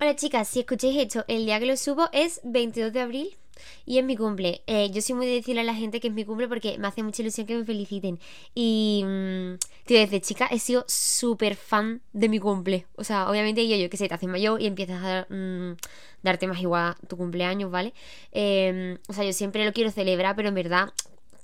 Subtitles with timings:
[0.00, 3.36] Hola chicas, si escucháis esto, el día que lo subo es 22 de abril
[3.84, 4.62] y es mi cumple.
[4.68, 6.86] Eh, yo soy muy de decirle a la gente que es mi cumple porque me
[6.86, 8.20] hace mucha ilusión que me feliciten.
[8.54, 9.54] Y, mm,
[9.86, 12.86] tío, desde chica he sido súper fan de mi cumple.
[12.94, 15.76] O sea, obviamente yo, yo que sé, te haces mayor y empiezas a mm,
[16.22, 17.92] darte más igual tu cumpleaños, ¿vale?
[18.30, 20.92] Em, o sea, yo siempre lo quiero celebrar, pero en verdad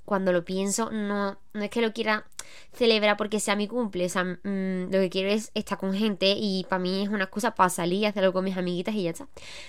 [0.05, 2.25] cuando lo pienso, no, no es que lo quiera
[2.73, 4.05] celebrar porque sea mi cumple.
[4.05, 7.25] O sea, mm, lo que quiero es estar con gente y para mí es una
[7.25, 9.27] excusa para salir y hacerlo con mis amiguitas y ya está.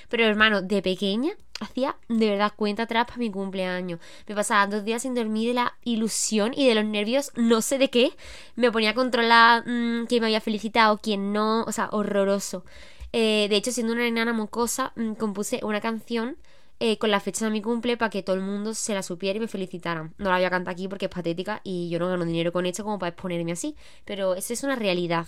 [0.09, 4.01] Pero hermano, de pequeña hacía de verdad cuenta atrás para mi cumpleaños.
[4.27, 7.78] Me pasaba dos días sin dormir de la ilusión y de los nervios, no sé
[7.78, 8.12] de qué.
[8.56, 11.64] Me ponía a controlar mm, quién me había felicitado, quién no.
[11.64, 12.64] O sea, horroroso.
[13.12, 16.37] Eh, de hecho, siendo una enana mocosa, mm, compuse una canción
[16.80, 19.37] eh, con la fecha de mi cumple para que todo el mundo se la supiera
[19.37, 20.15] y me felicitaran.
[20.19, 22.67] No la voy a cantar aquí porque es patética y yo no gano dinero con
[22.67, 25.27] esto como para exponerme así, pero eso es una realidad.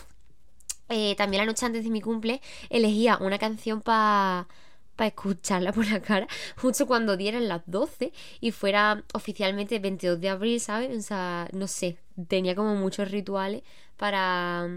[0.88, 4.48] Eh, también la noche antes de mi cumple elegía una canción para
[4.96, 10.28] para escucharla por la cara justo cuando dieran las 12 y fuera oficialmente 22 de
[10.28, 10.96] abril, ¿sabes?
[10.98, 13.62] O sea, no sé, tenía como muchos rituales
[13.96, 14.68] para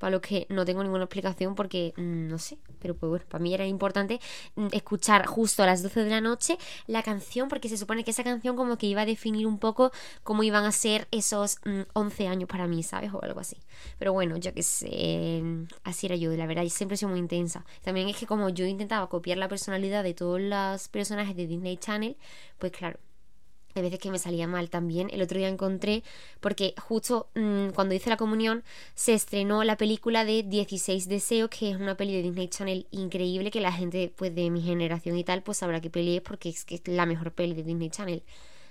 [0.00, 3.42] para los que no tengo ninguna explicación porque mm, no sé, pero pues bueno, para
[3.42, 4.18] mí era importante
[4.56, 8.10] mm, escuchar justo a las 12 de la noche la canción porque se supone que
[8.10, 9.92] esa canción como que iba a definir un poco
[10.24, 11.58] cómo iban a ser esos
[11.92, 13.12] 11 mm, años para mí, ¿sabes?
[13.12, 13.58] O algo así.
[13.98, 15.42] Pero bueno, yo que sé,
[15.84, 17.64] así era yo, la verdad, y siempre sido muy intensa.
[17.82, 21.76] También es que como yo intentaba copiar la personalidad de todos los personajes de Disney
[21.76, 22.16] Channel,
[22.58, 22.98] pues claro,
[23.74, 25.08] hay veces que me salía mal también.
[25.12, 26.02] El otro día encontré,
[26.40, 31.70] porque justo mm, cuando hice la comunión se estrenó la película de 16 deseos, que
[31.70, 35.24] es una peli de Disney Channel increíble, que la gente pues de mi generación y
[35.24, 37.90] tal pues sabrá que peli es porque es que es la mejor peli de Disney
[37.90, 38.22] Channel.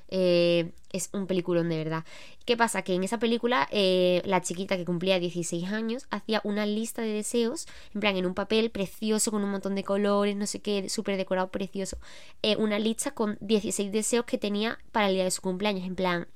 [0.10, 2.04] Eh, es un peliculón de verdad.
[2.46, 2.82] ¿Qué pasa?
[2.82, 7.10] Que en esa película eh, la chiquita que cumplía 16 años hacía una lista de
[7.10, 10.90] deseos, en plan en un papel precioso con un montón de colores, no sé qué,
[10.90, 11.98] súper decorado, precioso.
[12.42, 15.96] Eh, una lista con 16 deseos que tenía para el día de su cumpleaños, en
[15.96, 16.28] plan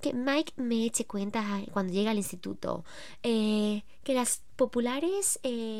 [0.00, 2.84] que Mike me eche cuenta cuando llegue al instituto,
[3.22, 5.38] que las populares,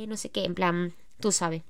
[0.09, 1.62] no sé qué, en plan, tú sabes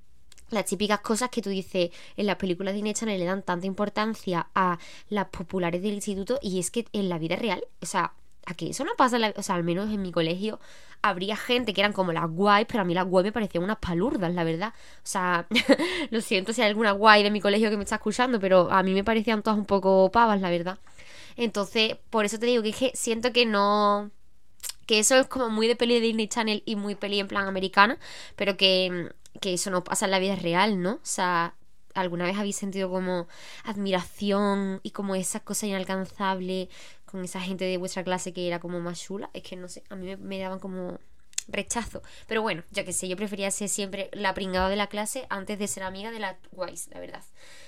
[0.53, 3.67] las típicas cosas que tú dices en las películas de Disney Channel le dan tanta
[3.67, 8.13] importancia a las populares del instituto y es que en la vida real, o sea,
[8.47, 10.61] aquí eso no pasa, o sea, al menos en mi colegio
[11.03, 13.79] habría gente que eran como las guays, pero a mí las guays me parecían unas
[13.79, 14.73] palurdas, la verdad.
[14.99, 15.47] O sea,
[16.11, 18.83] lo siento si hay alguna guay de mi colegio que me está escuchando, pero a
[18.83, 20.79] mí me parecían todas un poco pavas, la verdad.
[21.37, 24.11] Entonces, por eso te digo que, es que siento que no
[24.87, 27.47] que eso es como muy de peli de Disney Channel y muy peli en plan
[27.47, 27.99] americana,
[28.37, 30.93] pero que que eso no pasa en la vida real, ¿no?
[30.93, 31.55] O sea,
[31.95, 33.29] ¿alguna vez habéis sentido como
[33.65, 36.71] admiración y como esa cosa inalcanzable
[37.05, 39.29] con esa gente de vuestra clase que era como más chula?
[39.35, 40.99] Es que no sé, a mí me, daban como
[41.49, 42.03] rechazo.
[42.27, 45.59] Pero bueno, ya que sé, yo prefería ser siempre la pringada de la clase antes
[45.59, 47.23] de ser amiga de la guays, la verdad.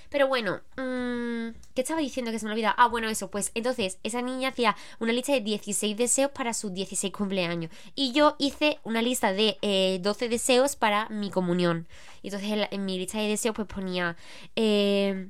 [0.09, 2.73] Pero bueno, mmm, ¿qué estaba diciendo que se me olvida?
[2.77, 6.73] Ah, bueno, eso, pues entonces esa niña hacía una lista de 16 deseos para sus
[6.73, 7.71] 16 cumpleaños.
[7.95, 9.57] Y yo hice una lista de
[10.01, 11.87] 12 eh, deseos para mi comunión.
[12.21, 14.15] Y entonces en, mi lista de deseos pues ponía...
[14.55, 15.29] Eh,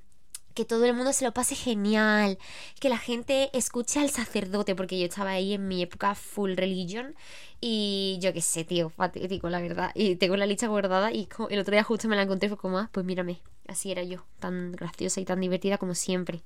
[0.55, 2.39] que todo el mundo se lo pase genial,
[2.79, 7.13] que la gente escuche al sacerdote, porque yo estaba ahí en mi época full religion
[7.61, 9.91] y yo qué sé, tío, fatídico, la verdad.
[9.93, 12.79] Y tengo la lista guardada y el otro día justo me la encontré fue como,
[12.79, 16.41] ah, pues mírame, así era yo, tan graciosa y tan divertida como siempre.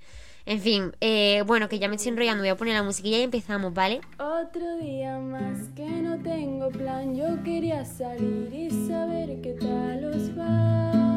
[0.46, 3.24] En fin, eh, bueno, que ya me estoy enrollando, voy a poner la musiquilla y
[3.24, 4.02] empezamos, ¿vale?
[4.18, 10.38] Otro día más que no tengo plan, yo quería salir y saber qué tal os
[10.38, 11.09] va.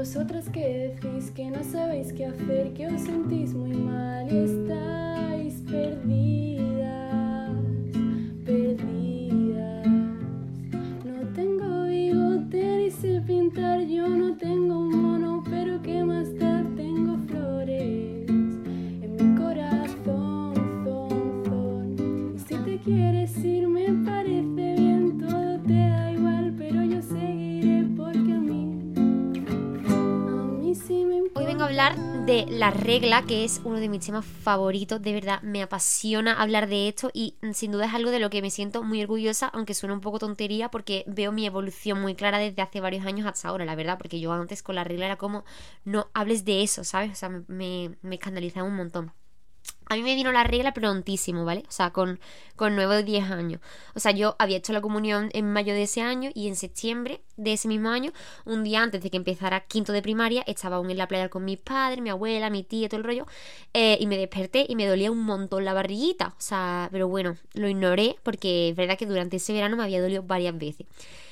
[0.00, 5.60] Vosotras que decís que no sabéis qué hacer, que os sentís muy mal y estáis
[5.70, 7.50] perdidas,
[8.46, 9.86] perdidas.
[11.04, 16.34] No tengo bigote ni sé pintar, yo no tengo un mono, pero qué más
[32.26, 35.00] de la regla, que es uno de mis temas favoritos.
[35.02, 38.30] De verdad, me apasiona hablar de esto y mm, sin duda es algo de lo
[38.30, 42.14] que me siento muy orgullosa, aunque suena un poco tontería, porque veo mi evolución muy
[42.14, 45.06] clara desde hace varios años hasta ahora, la verdad, porque yo antes con la regla
[45.06, 45.44] era como,
[45.84, 47.12] no hables de eso, ¿sabes?
[47.12, 49.12] O sea, me, me, me escandalizaba un montón.
[49.90, 51.64] A mí me vino la regla prontísimo, ¿vale?
[51.68, 52.20] O sea, con,
[52.54, 53.60] con 9 o 10 años.
[53.96, 57.22] O sea, yo había hecho la comunión en mayo de ese año y en septiembre
[57.36, 58.12] de ese mismo año,
[58.44, 61.44] un día antes de que empezara quinto de primaria, estaba aún en la playa con
[61.44, 63.26] mis padres, mi abuela, mi tía, todo el rollo.
[63.74, 66.28] eh, y me desperté y me dolía un montón la barriguita.
[66.28, 70.00] O sea, pero bueno, lo ignoré porque es verdad que durante ese verano me había
[70.00, 70.86] dolido varias veces.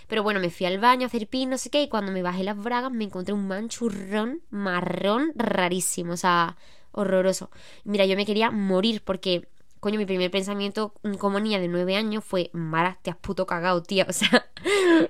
[0.09, 2.23] Pero bueno, me fui al baño a hacer pis, no sé qué, y cuando me
[2.23, 6.15] bajé las bragas me encontré un manchurrón marrón rarísimo.
[6.15, 6.57] O sea,
[6.99, 7.51] horroroso.
[7.85, 9.49] Mira, yo me quería morir porque,
[9.81, 13.47] coño, mi primer pensamiento mm, como niña de nueve años fue, Mara, te has puto
[13.47, 14.07] cagado, tía.
[14.09, 14.47] O sea,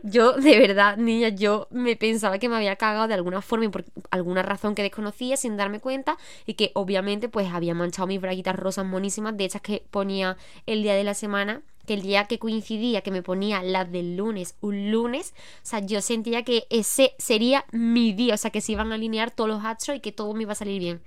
[0.02, 3.68] yo de verdad, niña, yo me pensaba que me había cagado de alguna forma y
[3.68, 8.20] por alguna razón que desconocía sin darme cuenta y que obviamente pues había manchado mis
[8.20, 10.36] braguitas rosas monísimas, de esas que ponía
[10.66, 14.16] el día de la semana que el día que coincidía que me ponía las del
[14.16, 15.32] lunes un lunes,
[15.62, 18.96] o sea, yo sentía que ese sería mi día, o sea, que se iban a
[18.96, 21.00] alinear todos los astros y que todo me iba a salir bien.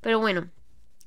[0.00, 0.50] Pero bueno,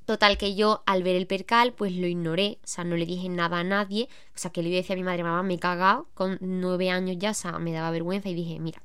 [0.04, 3.30] Total que yo al ver el percal pues lo ignoré, o sea, no le dije
[3.30, 6.08] nada a nadie, o sea, que le decía a mi madre, mamá, me he cagado,
[6.12, 8.82] con nueve años ya, o sea, me daba vergüenza y dije, mira,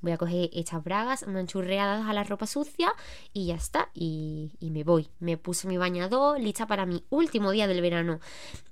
[0.00, 2.92] voy a coger estas bragas manchurreadas a la ropa sucia
[3.32, 5.08] y ya está, y, me voy.
[5.20, 8.18] Me puse mi bañador, lista para mi último día del verano.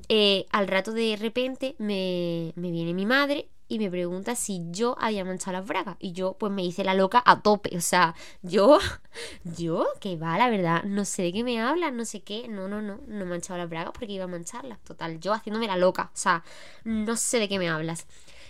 [0.08, 4.96] Eh, al rato de repente me, me viene mi madre y me pregunta si yo
[5.00, 5.96] había manchado las bragas.
[5.98, 7.76] Y yo pues me hice la loca a tope.
[7.76, 8.78] O sea, yo,
[9.44, 12.48] yo, que va, la verdad, no sé de qué me hablas, no sé qué.
[12.48, 14.78] No, no, no, no he manchado las bragas porque iba a mancharlas.
[14.84, 16.10] Total, yo haciéndome la loca.
[16.14, 16.44] O sea,
[16.84, 18.06] no sé de qué me hablas.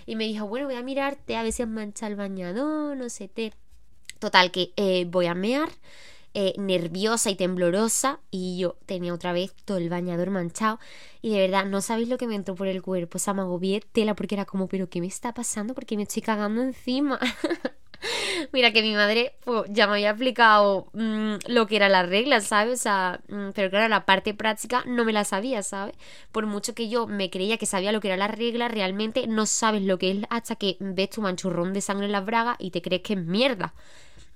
[0.06, 3.08] Y me dijo, bueno, voy a mirarte a ver si has manchado el bañador, no
[3.08, 3.52] sé qué.
[4.18, 5.70] Total, que eh, voy a mear.
[6.36, 10.80] Eh, nerviosa y temblorosa y yo tenía otra vez todo el bañador manchado
[11.22, 13.42] y de verdad no sabéis lo que me entró por el cuerpo, o sea, me
[13.42, 15.74] agobié tela porque era como, pero ¿qué me está pasando?
[15.74, 17.20] Porque me estoy cagando encima.
[18.52, 22.40] Mira que mi madre pues, ya me había explicado mmm, lo que era la regla,
[22.40, 22.80] ¿sabes?
[22.80, 25.94] O sea, mmm, pero claro, la parte práctica no me la sabía, ¿sabes?
[26.32, 29.46] Por mucho que yo me creía que sabía lo que era la regla, realmente no
[29.46, 32.72] sabes lo que es hasta que ves tu manchurrón de sangre en las bragas y
[32.72, 33.72] te crees que es mierda.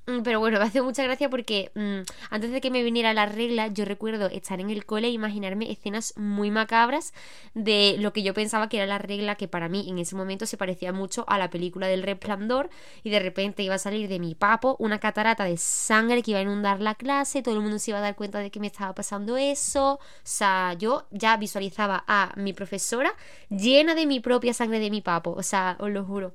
[0.08, 2.00] Mm, Pero bueno, me hace mucha gracia porque mmm,
[2.31, 5.70] antes de que me viniera la regla, yo recuerdo estar en el cole e imaginarme
[5.70, 7.12] escenas muy macabras
[7.55, 10.46] de lo que yo pensaba que era la regla, que para mí en ese momento
[10.46, 12.70] se parecía mucho a la película del resplandor,
[13.02, 16.40] y de repente iba a salir de mi papo una catarata de sangre que iba
[16.40, 18.66] a inundar la clase, todo el mundo se iba a dar cuenta de que me
[18.69, 19.94] estaba pasando eso.
[19.94, 23.12] O sea, yo ya visualizaba a mi profesora
[23.50, 26.34] llena de mi propia sangre de mi papo, o sea, os lo juro.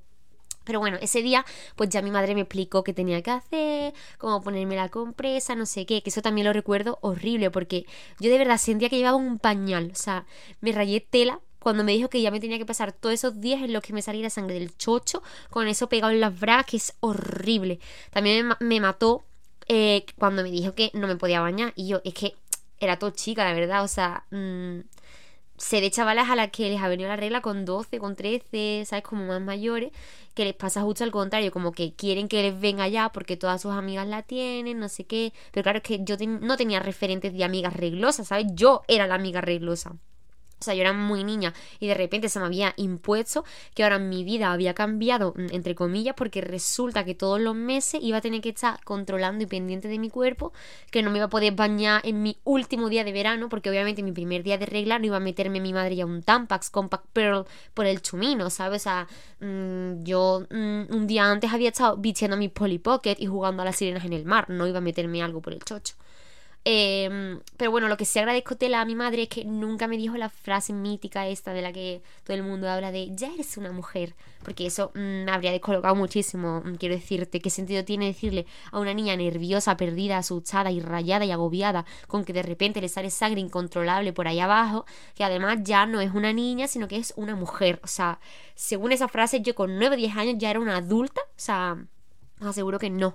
[0.63, 1.45] Pero bueno, ese día
[1.75, 5.65] pues ya mi madre me explicó qué tenía que hacer, cómo ponerme la compresa, no
[5.65, 7.85] sé qué, que eso también lo recuerdo horrible porque
[8.19, 10.25] yo de verdad sentía que llevaba un pañal, o sea,
[10.61, 13.61] me rayé tela cuando me dijo que ya me tenía que pasar todos esos días
[13.63, 16.77] en los que me salía sangre del chocho, con eso pegado en las bragas, que
[16.77, 17.79] es horrible.
[18.11, 19.23] También me, me mató
[19.69, 22.35] eh, cuando me dijo que no me podía bañar y yo, es que
[22.79, 24.25] era todo chica, la verdad, o sea...
[24.31, 24.81] Mmm,
[25.71, 29.03] de chavalas a las que les ha venido la regla con 12, con 13, ¿sabes?
[29.03, 29.91] Como más mayores,
[30.33, 33.61] que les pasa justo al contrario, como que quieren que les venga ya porque todas
[33.61, 35.33] sus amigas la tienen, no sé qué.
[35.51, 38.47] Pero claro, es que yo no tenía referentes de amigas reglosas, ¿sabes?
[38.53, 39.95] Yo era la amiga reglosa.
[40.63, 43.43] O sea, yo era muy niña y de repente se me había impuesto
[43.75, 48.17] que ahora mi vida había cambiado, entre comillas, porque resulta que todos los meses iba
[48.17, 50.53] a tener que estar controlando y pendiente de mi cuerpo,
[50.89, 54.03] que no me iba a poder bañar en mi último día de verano, porque obviamente
[54.03, 57.05] mi primer día de regla no iba a meterme mi madre ya un Tampax Compact
[57.13, 58.81] Pearl por el chumino, ¿sabes?
[58.81, 59.07] O sea,
[59.39, 63.65] mmm, yo mmm, un día antes había estado vistiendo mi Polly Pocket y jugando a
[63.65, 65.95] las sirenas en el mar, no iba a meterme algo por el chocho.
[66.65, 69.97] Eh, pero bueno, lo que sí agradezco tela a mi madre es que nunca me
[69.97, 73.57] dijo la frase mítica esta de la que todo el mundo habla de ya eres
[73.57, 76.61] una mujer, porque eso mm, me habría descolocado muchísimo.
[76.63, 81.25] Mm, quiero decirte, ¿qué sentido tiene decirle a una niña nerviosa, perdida, asustada y rayada
[81.25, 85.59] y agobiada con que de repente le sale sangre incontrolable por ahí abajo, que además
[85.63, 87.81] ya no es una niña, sino que es una mujer?
[87.83, 88.19] O sea,
[88.55, 91.77] según esa frase, yo con 9 o 10 años ya era una adulta, o sea,
[92.39, 93.13] os aseguro que no.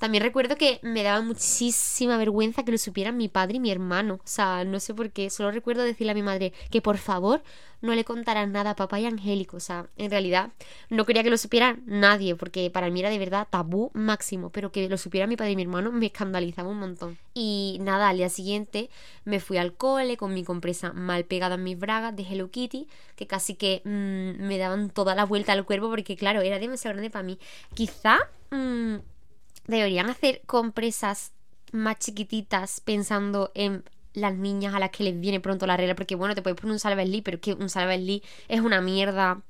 [0.00, 4.14] También recuerdo que me daba muchísima vergüenza que lo supieran mi padre y mi hermano.
[4.14, 5.28] O sea, no sé por qué.
[5.28, 7.42] Solo recuerdo decirle a mi madre que por favor
[7.82, 9.58] no le contaran nada a papá y Angélico.
[9.58, 10.52] O sea, en realidad
[10.88, 14.48] no quería que lo supiera nadie, porque para mí era de verdad tabú máximo.
[14.48, 17.18] Pero que lo supiera mi padre y mi hermano me escandalizaba un montón.
[17.34, 18.88] Y nada, al día siguiente
[19.26, 22.88] me fui al cole con mi compresa mal pegada en mis bragas de Hello Kitty,
[23.16, 26.94] que casi que mmm, me daban toda la vuelta al cuerpo, porque claro, era demasiado
[26.94, 27.38] grande para mí.
[27.74, 28.16] Quizá.
[28.50, 28.96] Mmm,
[29.66, 31.32] deberían hacer compresas
[31.72, 35.94] más chiquititas pensando en las niñas a las que les viene pronto la regla.
[35.94, 39.42] Porque bueno, te puedes poner un salvaslí, pero es que un salvaslí es una mierda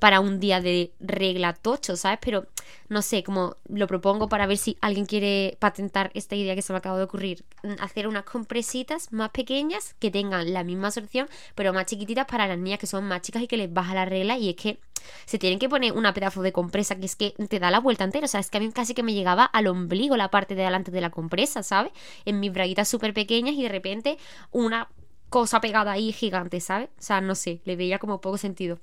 [0.00, 2.18] para un día de regla tocho, ¿sabes?
[2.22, 2.46] Pero
[2.88, 6.72] no sé, como lo propongo para ver si alguien quiere patentar esta idea que se
[6.72, 7.44] me acaba de ocurrir.
[7.62, 12.46] Mm, hacer unas compresitas más pequeñas que tengan la misma absorción, pero más chiquititas para
[12.46, 14.36] las niñas que son más chicas y que les baja la regla.
[14.38, 14.78] Y es que
[15.24, 18.04] se tienen que poner una pedazo de compresa que es que te da la vuelta
[18.04, 18.26] entera.
[18.26, 20.62] O sea, es que a mí casi que me llegaba al ombligo la parte de
[20.62, 21.92] delante de la compresa, ¿sabes?
[22.24, 24.18] En mis braguitas súper pequeñas y de repente
[24.50, 24.88] una
[25.28, 26.90] cosa pegada ahí gigante, ¿sabes?
[26.98, 28.80] O sea, no sé, le veía como poco sentido.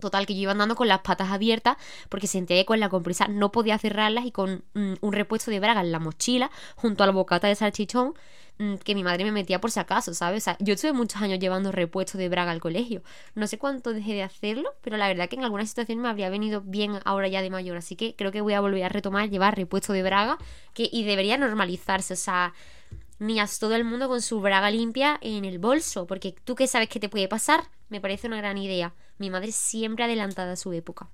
[0.00, 1.76] Total, que yo iba andando con las patas abiertas
[2.08, 5.60] porque sentía que con la compresa no podía cerrarlas y con mm, un repuesto de
[5.60, 8.14] braga en la mochila junto al bocata de salchichón
[8.58, 10.42] mm, que mi madre me metía por si acaso, ¿sabes?
[10.42, 13.02] O sea, yo estuve muchos años llevando repuesto de braga al colegio.
[13.34, 16.30] No sé cuánto dejé de hacerlo, pero la verdad que en alguna situación me habría
[16.30, 17.76] venido bien ahora ya de mayor.
[17.76, 20.38] Así que creo que voy a volver a retomar llevar repuesto de braga
[20.74, 22.14] que, y debería normalizarse.
[22.14, 22.54] O sea,
[23.20, 26.88] niñas, todo el mundo con su braga limpia en el bolso, porque tú qué sabes
[26.88, 28.94] que te puede pasar, me parece una gran idea.
[29.20, 31.08] Mi madre siempre adelantada a su época.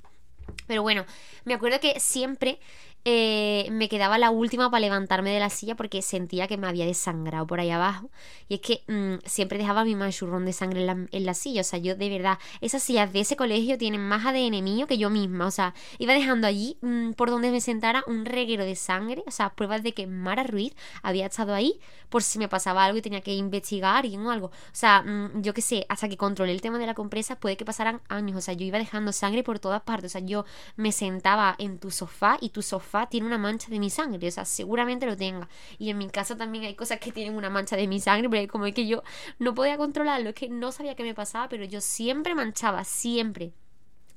[0.69, 1.05] Pero bueno,
[1.45, 2.61] me acuerdo que siempre
[3.09, 6.87] eh, me quedaba la última para levantarme de la silla porque sentía que me había
[6.87, 8.11] desangrado por ahí abajo.
[8.49, 11.61] Y es que mm, siempre dejaba mi manchurrón de sangre en la, silla.
[11.61, 14.99] O sea, yo de verdad, esas sillas de ese colegio tienen más ADN mío que
[14.99, 15.47] yo misma.
[15.47, 19.23] O sea, iba dejando allí mm, por donde me sentara un reguero de sangre.
[19.29, 22.99] O sea, pruebas de que Mara Ruiz había estado ahí por si me pasaba algo
[22.99, 24.49] y tenía que investigar y o algo.
[24.49, 27.57] O sea, mm, yo qué sé, hasta que controlé el tema de la compresa puede
[27.57, 28.37] que pasaran años.
[28.37, 30.11] O sea, yo iba dejando sangre por todas partes.
[30.11, 30.45] O sea, yo
[30.75, 34.31] me sentaba en tu sofá y tu sofá tiene una mancha de mi sangre, o
[34.31, 35.49] sea, seguramente lo tenga.
[35.79, 38.51] Y en mi casa también hay cosas que tienen una mancha de mi sangre, pero
[38.51, 39.03] como es que yo
[39.39, 43.53] no podía controlarlo, es que no sabía qué me pasaba, pero yo siempre manchaba, siempre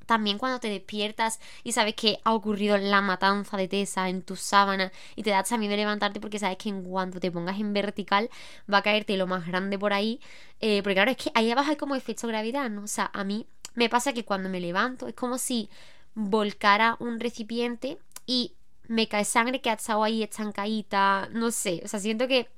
[0.10, 4.36] también cuando te despiertas y sabes que ha ocurrido la matanza de Tessa en tu
[4.36, 7.60] sábana y te das a miedo de levantarte porque sabes que en cuanto te pongas
[7.60, 8.28] en vertical
[8.74, 10.20] va a caerte lo más grande por ahí.
[10.62, 12.86] Eh, porque claro, es que ahí abajo hay como efecto gravedad, ¿no?
[12.86, 13.46] O sea, a mí
[13.76, 15.70] me pasa que cuando me levanto es como si
[16.16, 18.56] volcara un recipiente y
[18.90, 22.50] me cae sangre que ha estado ahí estancadita, no sé, o sea, siento que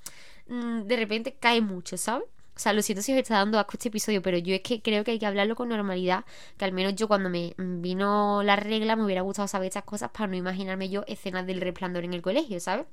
[0.48, 2.26] mm, de repente cae mucho, ¿sabes?
[2.56, 4.82] O sea, lo siento si os está dando asco este episodio, pero yo es que
[4.82, 6.26] creo que hay que hablarlo con normalidad,
[6.58, 10.12] que al menos yo cuando me vino la regla me hubiera gustado saber estas cosas
[10.12, 12.86] para no imaginarme yo escenas del resplandor en el colegio, ¿sabes?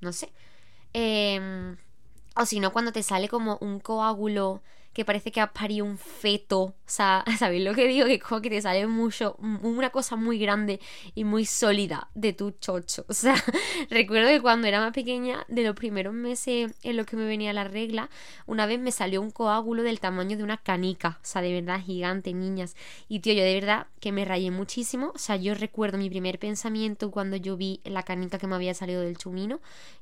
[0.00, 0.30] No sé.
[0.94, 1.76] Eh,
[2.36, 4.62] o si no, cuando te sale como un coágulo
[4.94, 6.60] que parece que has parido un feto.
[6.62, 8.06] O sea, ¿sabéis lo que digo?
[8.06, 10.80] Que como que te sale mucho, una cosa muy grande
[11.14, 13.04] y muy sólida de tu chocho.
[13.14, 13.36] O sea,
[13.90, 17.52] recuerdo que cuando era más pequeña, de los primeros meses en los que me venía
[17.52, 18.10] la regla,
[18.46, 21.18] una vez me salió un coágulo del tamaño de una canica.
[21.22, 22.76] O sea, de verdad, gigante, niñas.
[23.08, 25.12] Y tío, yo de verdad que me rayé muchísimo.
[25.14, 28.74] O sea, yo recuerdo mi primer pensamiento cuando yo vi la canica que me había
[28.74, 29.60] salido del chumino,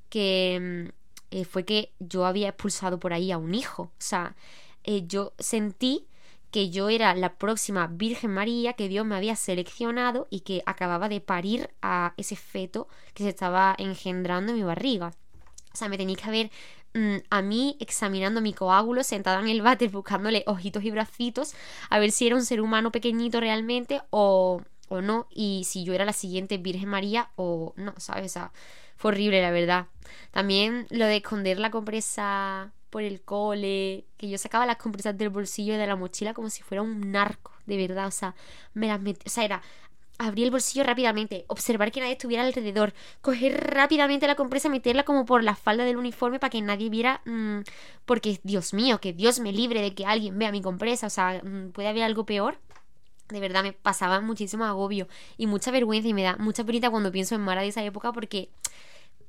[0.09, 3.85] que mm, eh, fue que yo había expulsado por ahí a un hijo.
[3.85, 4.37] O sea,
[4.85, 6.07] eh, yo sentí
[6.53, 11.09] que yo era la próxima Virgen María que Dios me había seleccionado y que acababa
[11.09, 15.12] de parir a ese feto que se estaba engendrando en mi barriga.
[15.73, 16.51] O sea, me tenéis que ver
[16.93, 21.55] mm, a mí examinando mi coágulo, sentada en el váter, buscándole ojitos y bracitos,
[21.89, 25.95] a ver si era un ser humano pequeñito realmente o, o no, y si yo
[25.95, 28.27] era la siguiente Virgen María o no, ¿sabes?
[28.27, 28.53] O sea,
[28.97, 29.87] fue horrible, la verdad.
[30.33, 35.31] También lo de esconder la compresa por el cole, que yo sacaba las compresas del
[35.31, 38.35] bolsillo y de la mochila como si fuera un narco, de verdad, o sea,
[38.75, 39.63] me las metí, o sea, era
[40.19, 45.25] abrir el bolsillo rápidamente, observar que nadie estuviera alrededor, coger rápidamente la compresa, meterla como
[45.25, 47.61] por la falda del uniforme para que nadie viera, mm,
[48.05, 51.41] porque Dios mío, que Dios me libre de que alguien vea mi compresa, o sea,
[51.43, 52.59] mm, puede haber algo peor.
[53.31, 55.09] De verdad me pasaba muchísimo agobio
[55.39, 58.13] y mucha vergüenza y me da mucha penita cuando pienso en Mara de esa época
[58.13, 58.51] porque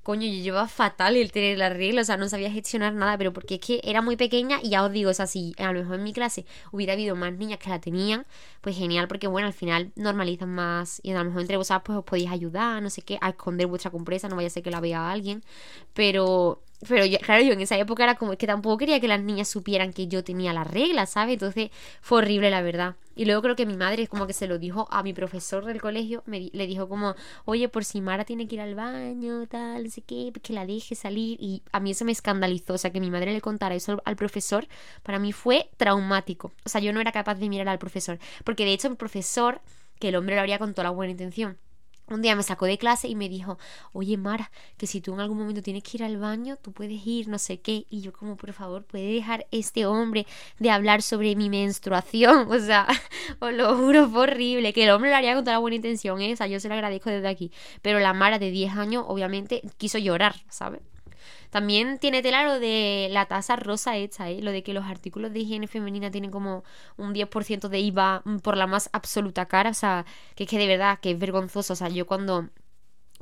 [0.04, 3.34] coño, yo llevaba fatal el tener la regla, o sea, no sabía gestionar nada, pero
[3.34, 5.80] porque es que era muy pequeña y ya os digo, o sea, si a lo
[5.80, 8.26] mejor en mi clase hubiera habido más niñas que la tenían,
[8.62, 11.98] pues genial, porque bueno, al final normalizan más y a lo mejor entre vosotras pues
[11.98, 14.72] os podéis ayudar, no sé qué, a esconder vuestra compresa, no vaya a ser que
[14.72, 15.44] la vea alguien,
[15.94, 19.48] pero pero claro, yo en esa época era como que tampoco quería que las niñas
[19.48, 21.34] supieran que yo tenía la regla, ¿sabes?
[21.34, 21.70] Entonces
[22.02, 22.96] fue horrible, la verdad.
[23.16, 25.82] Y luego creo que mi madre como que se lo dijo a mi profesor del
[25.82, 27.16] colegio, me, le dijo como,
[27.46, 30.66] oye, por si Mara tiene que ir al baño, tal, no sé qué, que la
[30.66, 31.38] deje salir.
[31.42, 34.16] Y a mí eso me escandalizó, o sea, que mi madre le contara eso al
[34.16, 34.68] profesor,
[35.04, 36.52] para mí fue traumático.
[36.66, 39.62] O sea, yo no era capaz de mirar al profesor, porque de hecho el profesor,
[40.00, 41.58] que el hombre lo haría con toda la buena intención
[42.08, 43.58] un día me sacó de clase y me dijo,
[43.94, 47.06] oye Mara, que si tú en algún momento tienes que ir al baño, tú puedes
[47.06, 47.86] ir, no sé qué.
[47.90, 50.26] Y yo como, por favor, ¿puede dejar este hombre
[50.60, 52.48] de hablar sobre mi menstruación?
[52.54, 52.88] O sea,
[53.40, 54.74] os lo juro, fue horrible.
[54.74, 56.34] Que el hombre lo haría con toda la buena intención, ¿eh?
[56.34, 57.52] O sea, yo se lo agradezco desde aquí.
[57.82, 60.82] Pero la Mara de 10 años, obviamente, quiso llorar, ¿sabes?
[61.54, 64.42] También tiene tela lo de la tasa rosa hecha, ¿eh?
[64.42, 66.64] lo de que los artículos de higiene femenina tienen como
[66.98, 70.66] un 10% de IVA por la más absoluta cara, o sea, que es que de
[70.66, 72.50] verdad que es vergonzoso, o sea, yo cuando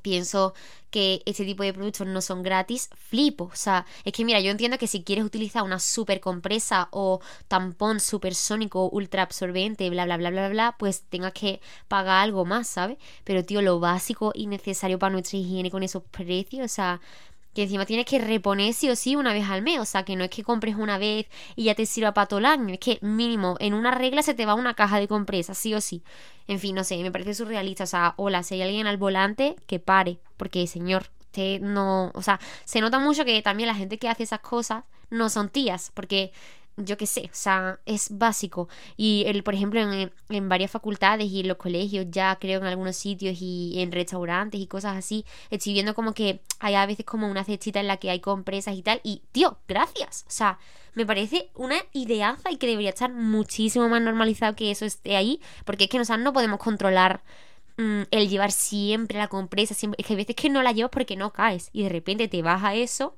[0.02, 0.54] pienso
[0.92, 3.50] que este tipo de productos no son gratis, flipo.
[3.52, 7.20] O sea, es que mira, yo entiendo que si quieres utilizar una super compresa o
[7.50, 11.60] tampón supersónico ultra absorbente, bla, bla, bla, bla, bla, pues tengas que
[11.90, 12.98] pagar algo más, ¿sabes?
[13.26, 17.02] Pero, tío, lo básico y necesario para nuestra higiene con esos precios, o sea,
[17.54, 19.80] que encima tienes que reponer sí o sí una vez al mes.
[19.80, 22.40] O sea, que no es que compres una vez y ya te sirva para todo
[22.40, 22.74] el año.
[22.74, 25.82] Es que mínimo en una regla se te va una caja de compresas, sí o
[25.82, 26.04] sí.
[26.48, 27.84] En fin, no sé, me parece surrealista.
[27.84, 30.20] O sea, hola, si hay alguien al volante, que pare.
[30.38, 32.12] Porque, señor, usted no.
[32.14, 35.50] O sea, se nota mucho que también la gente que hace esas cosas no son
[35.50, 35.92] tías.
[35.94, 36.32] Porque
[36.78, 38.70] yo qué sé, o sea, es básico.
[38.98, 42.68] Y, el, por ejemplo, en, en, varias facultades y en los colegios, ya creo en
[42.68, 47.06] algunos sitios y en restaurantes y cosas así, estoy viendo como que hay a veces
[47.06, 49.02] como una cestita en la que hay compresas y tal.
[49.04, 50.26] Y, tío, gracias.
[50.28, 50.60] O sea,
[50.94, 55.40] me parece una ideaza y que debería estar muchísimo más normalizado que eso esté ahí,
[55.66, 57.22] porque es que nosotros no podemos controlar
[57.78, 60.92] mm, el llevar siempre la compresa, siempre, es que hay veces que no la llevas
[60.92, 63.16] porque no caes y de repente te vas a eso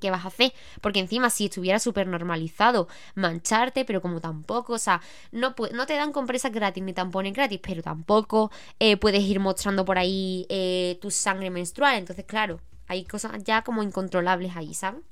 [0.00, 0.52] ¿Qué vas a hacer?
[0.80, 5.00] Porque encima si estuviera súper normalizado mancharte, pero como tampoco, o sea,
[5.30, 8.50] no, no te dan compresas gratis ni tampones gratis, pero tampoco
[8.80, 11.98] eh, puedes ir mostrando por ahí eh, tu sangre menstrual.
[11.98, 15.02] Entonces, claro, hay cosas ya como incontrolables ahí, ¿sabes?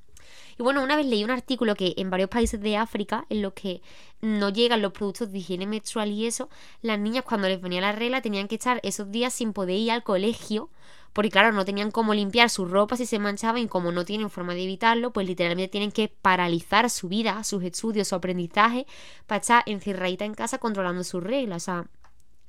[0.59, 3.53] Y bueno, una vez leí un artículo que en varios países de África, en los
[3.53, 3.83] que
[4.21, 6.49] no llegan los productos de higiene menstrual y eso,
[6.81, 9.91] las niñas cuando les venía la regla tenían que estar esos días sin poder ir
[9.91, 10.71] al colegio
[11.15, 14.29] porque claro, no tenían cómo limpiar su ropa si se manchaba y como no tienen
[14.29, 18.87] forma de evitarlo, pues literalmente tienen que paralizar su vida, sus estudios, su aprendizaje
[19.27, 21.87] para estar encerradita en casa controlando sus reglas, o sea,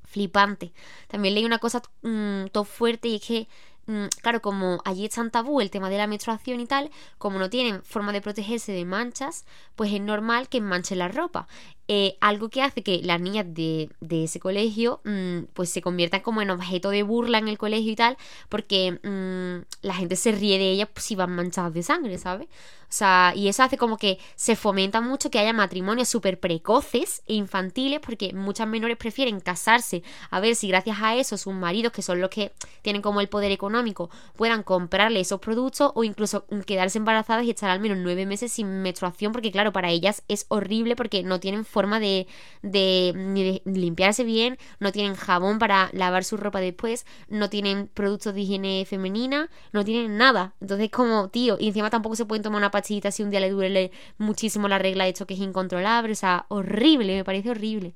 [0.03, 0.73] flipante.
[1.07, 3.47] También leí una cosa mmm, todo fuerte y es que
[3.85, 7.37] mm, claro, como allí es tan tabú el tema de la menstruación y tal, como
[7.37, 9.45] no tienen forma de protegerse de manchas,
[9.75, 11.47] pues es normal que manchen la ropa.
[11.87, 16.21] Eh, algo que hace que las niñas de, de ese colegio mm, pues se conviertan
[16.21, 18.17] como en objeto de burla en el colegio y tal,
[18.49, 22.47] porque mm, la gente se ríe de ellas si van manchadas de sangre, ¿sabes?
[22.85, 27.23] O sea, y eso hace como que se fomenta mucho que haya matrimonios súper precoces
[27.27, 31.91] e infantiles, porque muchas menores prefieren casarse a ver si gracias a eso sus maridos,
[31.91, 36.45] que son los que tienen como el poder económico, puedan comprarle esos productos o incluso
[36.65, 40.45] quedarse embarazadas y estar al menos nueve meses sin menstruación, porque claro, para ellas es
[40.49, 42.25] horrible porque no tienen forma de,
[42.61, 48.41] de, limpiarse bien, no tienen jabón para lavar su ropa después, no tienen productos de
[48.41, 50.55] higiene femenina, no tienen nada.
[50.61, 53.49] Entonces, como, tío, y encima tampoco se pueden tomar una pachita si un día le
[53.49, 57.93] duele muchísimo la regla, de hecho que es incontrolable, o sea, horrible, me parece horrible.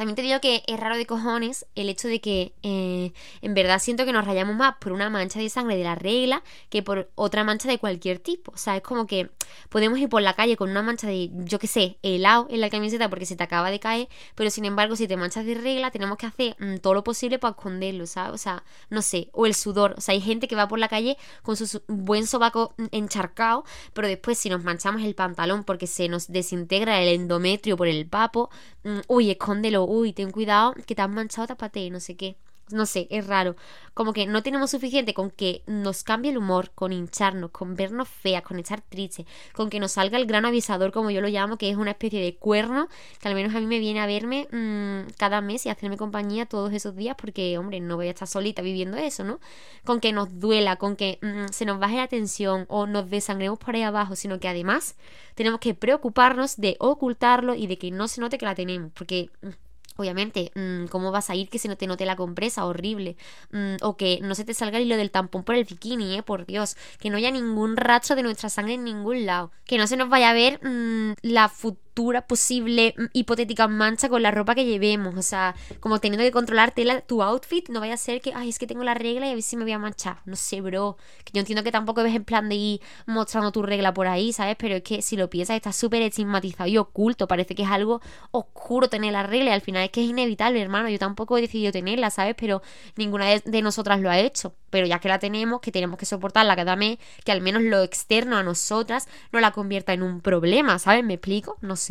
[0.00, 3.78] También te digo que es raro de cojones el hecho de que eh, en verdad
[3.78, 7.10] siento que nos rayamos más por una mancha de sangre de la regla que por
[7.16, 8.50] otra mancha de cualquier tipo.
[8.52, 9.28] O sea, es como que
[9.68, 12.70] podemos ir por la calle con una mancha de, yo qué sé, helado en la
[12.70, 15.90] camiseta porque se te acaba de caer, pero sin embargo, si te manchas de regla,
[15.90, 18.32] tenemos que hacer mm, todo lo posible para esconderlo, ¿sabes?
[18.32, 19.96] O sea, no sé, o el sudor.
[19.98, 24.08] O sea, hay gente que va por la calle con su buen sobaco encharcado, pero
[24.08, 28.48] después si nos manchamos el pantalón porque se nos desintegra el endometrio por el papo,
[28.84, 32.36] mm, uy, escóndelo, uy, ten cuidado, que te has manchado, tapate, no sé qué.
[32.72, 33.56] No sé, es raro.
[33.94, 38.08] Como que no tenemos suficiente con que nos cambie el humor, con hincharnos, con vernos
[38.08, 41.56] feas, con estar tristes, con que nos salga el gran avisador, como yo lo llamo,
[41.56, 42.88] que es una especie de cuerno,
[43.20, 46.46] que al menos a mí me viene a verme mmm, cada mes y hacerme compañía
[46.46, 49.40] todos esos días, porque, hombre, no voy a estar solita viviendo eso, ¿no?
[49.84, 53.58] Con que nos duela, con que mmm, se nos baje la tensión o nos desangremos
[53.58, 54.94] por ahí abajo, sino que además
[55.34, 59.28] tenemos que preocuparnos de ocultarlo y de que no se note que la tenemos, porque...
[59.42, 59.48] Mmm,
[59.96, 62.64] Obviamente, mm, ¿cómo vas a ir que se no te note la compresa?
[62.64, 63.16] Horrible.
[63.52, 66.22] Mm, o que no se te salga el hilo del tampón por el bikini, ¿eh?
[66.22, 66.76] Por Dios.
[66.98, 69.50] Que no haya ningún rastro de nuestra sangre en ningún lado.
[69.66, 71.89] Que no se nos vaya a ver mm, la futura
[72.26, 75.14] posible mm, hipotética mancha con la ropa que llevemos.
[75.16, 76.74] O sea, como teniendo que controlar
[77.06, 79.34] tu outfit, no vaya a ser que, ay, es que tengo la regla y a
[79.34, 80.18] ver si me voy a manchar.
[80.24, 80.96] No sé, bro.
[81.24, 84.32] Que yo entiendo que tampoco ves en plan de ir mostrando tu regla por ahí,
[84.32, 84.56] ¿sabes?
[84.58, 87.28] Pero es que si lo piensas, está súper estigmatizado y oculto.
[87.28, 90.60] Parece que es algo oscuro tener la regla y al final es que es inevitable,
[90.60, 90.88] hermano.
[90.88, 92.34] Yo tampoco he decidido tenerla, ¿sabes?
[92.38, 92.62] Pero
[92.96, 94.54] ninguna de nosotras lo ha hecho.
[94.70, 97.82] Pero ya que la tenemos, que tenemos que soportarla cada mes, que al menos lo
[97.82, 101.04] externo a nosotras no la convierta en un problema, ¿sabes?
[101.04, 101.58] ¿Me explico?
[101.60, 101.89] No sé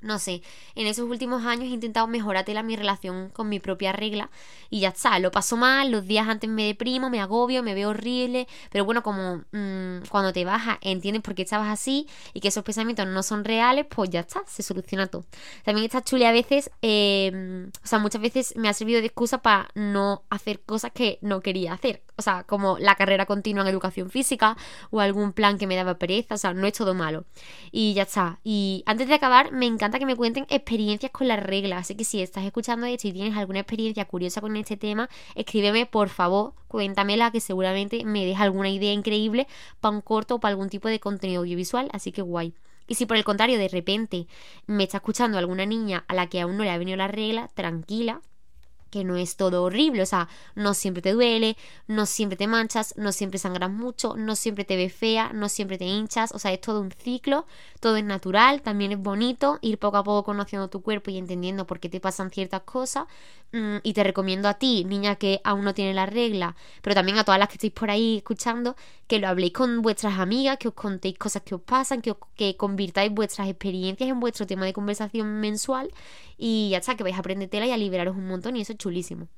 [0.00, 0.42] no sé,
[0.74, 4.30] en esos últimos años he intentado mejorar mi relación con mi propia regla
[4.70, 7.90] y ya está, lo paso mal, los días antes me deprimo, me agobio, me veo
[7.90, 12.48] horrible, pero bueno, como mmm, cuando te bajas entiendes por qué estabas así y que
[12.48, 15.24] esos pensamientos no son reales, pues ya está, se soluciona todo.
[15.64, 19.38] También está chule a veces, eh, o sea, muchas veces me ha servido de excusa
[19.38, 23.68] para no hacer cosas que no quería hacer, o sea, como la carrera continua en
[23.68, 24.56] educación física
[24.90, 27.24] o algún plan que me daba pereza, o sea, no es todo malo.
[27.72, 28.40] Y ya está.
[28.44, 31.82] Y antes de acabar, me encanta encanta que me cuenten experiencias con las reglas.
[31.82, 35.86] Así que si estás escuchando esto y tienes alguna experiencia curiosa con este tema, escríbeme
[35.86, 39.46] por favor, cuéntamela que seguramente me deja alguna idea increíble
[39.80, 41.88] para un corto o para algún tipo de contenido audiovisual.
[41.92, 42.54] Así que guay.
[42.88, 44.26] Y si por el contrario de repente
[44.66, 47.48] me está escuchando alguna niña a la que aún no le ha venido la regla,
[47.54, 48.22] tranquila,
[48.90, 52.94] que no es todo horrible, o sea, no siempre te duele, no siempre te manchas,
[52.96, 56.52] no siempre sangras mucho, no siempre te ves fea, no siempre te hinchas, o sea,
[56.52, 57.46] es todo un ciclo,
[57.80, 61.66] todo es natural, también es bonito ir poco a poco conociendo tu cuerpo y entendiendo
[61.66, 63.06] por qué te pasan ciertas cosas
[63.52, 67.18] mm, y te recomiendo a ti, niña que aún no tiene la regla, pero también
[67.18, 70.68] a todas las que estéis por ahí escuchando, que lo habléis con vuestras amigas, que
[70.68, 74.72] os contéis cosas que os pasan, que, que convirtáis vuestras experiencias en vuestro tema de
[74.72, 75.90] conversación mensual
[76.36, 78.72] y ya está, que vais a aprender tela y a liberaros un montón y eso
[78.72, 79.28] es chulísimo.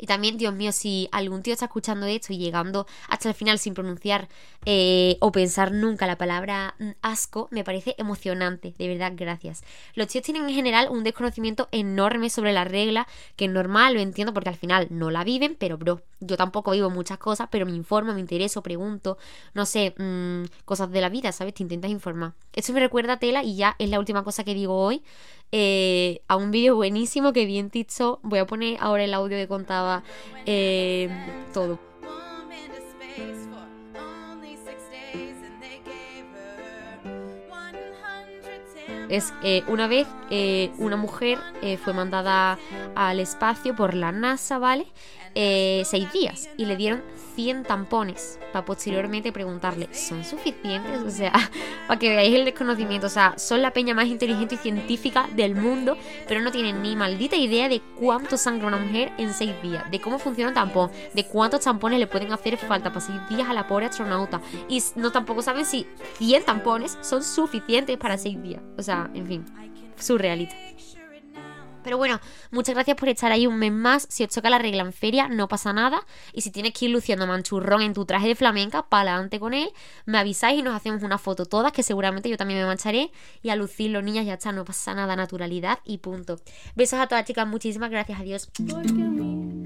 [0.00, 3.58] Y también, Dios mío, si algún tío está escuchando esto y llegando hasta el final
[3.58, 4.28] sin pronunciar
[4.64, 8.74] eh, o pensar nunca la palabra mm, asco, me parece emocionante.
[8.78, 9.62] De verdad, gracias.
[9.94, 14.00] Los tíos tienen en general un desconocimiento enorme sobre la regla, que es normal, lo
[14.00, 17.66] entiendo, porque al final no la viven, pero bro, yo tampoco vivo muchas cosas, pero
[17.66, 19.18] me informo, me intereso, pregunto,
[19.52, 21.52] no sé, mm, cosas de la vida, ¿sabes?
[21.52, 22.32] Te intentas informar.
[22.54, 25.02] Eso me recuerda a Tela y ya es la última cosa que digo hoy.
[25.52, 28.20] Eh, a un vídeo buenísimo que vi en TikTok.
[28.22, 30.02] Voy a poner ahora el audio que contaba
[30.46, 31.08] eh,
[31.52, 31.78] todo.
[39.08, 40.06] Es eh, una vez
[40.78, 41.38] una mujer
[41.82, 42.60] fue mandada
[42.94, 44.86] al espacio por la NASA, ¿vale?
[45.34, 47.02] seis días y le dieron
[47.40, 51.00] 100 tampones para posteriormente preguntarle, ¿son suficientes?
[51.02, 51.32] O sea,
[51.88, 53.06] para que veáis el desconocimiento.
[53.06, 55.96] O sea, son la peña más inteligente y científica del mundo,
[56.28, 60.00] pero no tienen ni maldita idea de cuánto sangra una mujer en 6 días, de
[60.00, 63.54] cómo funciona un tampón, de cuántos tampones le pueden hacer falta para 6 días a
[63.54, 64.42] la pobre astronauta.
[64.68, 65.86] Y no tampoco saben si
[66.18, 68.62] 100 tampones son suficientes para 6 días.
[68.76, 69.46] O sea, en fin,
[69.98, 70.56] surrealista.
[71.82, 74.06] Pero bueno, muchas gracias por estar ahí un mes más.
[74.10, 76.04] Si os toca la regla en feria, no pasa nada.
[76.32, 79.54] Y si tienes que ir luciendo manchurrón en tu traje de flamenca, para adelante con
[79.54, 79.70] él.
[80.06, 83.10] Me avisáis y nos hacemos una foto todas, que seguramente yo también me mancharé.
[83.42, 86.40] Y a lucir los niñas ya está, no pasa nada, naturalidad y punto.
[86.74, 88.50] Besos a todas chicas, muchísimas gracias, adiós.
[88.68, 89.62] Porque a mí,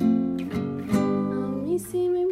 [0.92, 2.24] a mí sí me